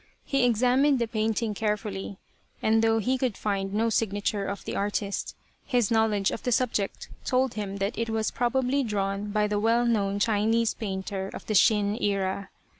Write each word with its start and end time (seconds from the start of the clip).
He 0.25 0.45
examined 0.45 0.97
the 0.97 1.07
painting 1.07 1.53
carefully, 1.53 2.17
and 2.59 2.81
though 2.83 2.97
he 2.97 3.19
could 3.19 3.37
find 3.37 3.71
no 3.71 3.91
signature 3.91 4.47
of 4.47 4.65
the 4.65 4.75
artist, 4.75 5.35
his 5.63 5.91
knowledge 5.91 6.31
of 6.31 6.41
the 6.41 6.51
subject 6.51 7.09
told 7.23 7.53
him 7.53 7.77
that 7.77 7.99
it 7.99 8.09
was 8.09 8.31
probably 8.31 8.81
drawn 8.81 9.29
by 9.29 9.45
the 9.45 9.59
well 9.59 9.85
known 9.85 10.17
Chinese 10.17 10.73
painter 10.73 11.29
of 11.35 11.45
the 11.45 11.53
Shin 11.53 12.01
era. 12.01 12.49